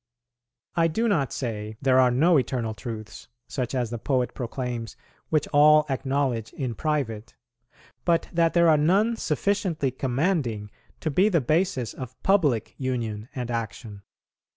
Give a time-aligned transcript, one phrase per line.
[0.75, 4.95] I do not say there are no eternal truths, such as the poet proclaims,[90:1]
[5.29, 7.35] which all acknowledge in private,
[8.03, 13.51] but that there are none sufficiently commanding to be the basis of public union and
[13.51, 14.01] action.